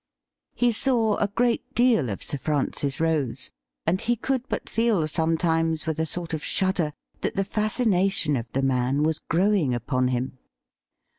[0.55, 3.51] He saw a great deal of Sir Francis Rose,
[3.85, 8.35] and he could but feel sometimes with a sort of shudder that the fascina tion
[8.35, 10.39] of the man was growing upon him.